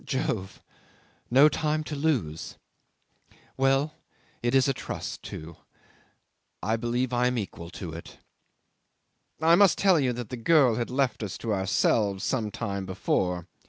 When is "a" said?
4.67-4.73